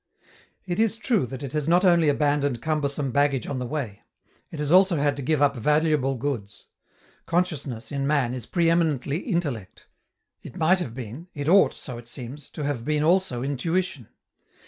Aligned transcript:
It 0.65 0.79
is 0.79 0.97
true 0.97 1.27
that 1.27 1.43
it 1.43 1.51
has 1.53 1.67
not 1.67 1.85
only 1.85 2.09
abandoned 2.09 2.59
cumbersome 2.59 3.11
baggage 3.11 3.45
on 3.45 3.59
the 3.59 3.67
way; 3.67 4.01
it 4.49 4.57
has 4.57 4.71
also 4.71 4.95
had 4.97 5.15
to 5.17 5.21
give 5.21 5.43
up 5.43 5.55
valuable 5.55 6.15
goods. 6.15 6.69
Consciousness, 7.27 7.91
in 7.91 8.07
man, 8.07 8.33
is 8.33 8.47
pre 8.47 8.67
eminently 8.67 9.19
intellect. 9.19 9.85
It 10.41 10.57
might 10.57 10.79
have 10.79 10.95
been, 10.95 11.27
it 11.35 11.47
ought, 11.47 11.75
so 11.75 11.99
it 11.99 12.07
seems, 12.07 12.49
to 12.49 12.63
have 12.63 12.83
been 12.83 13.03
also 13.03 13.43
intuition. 13.43 14.07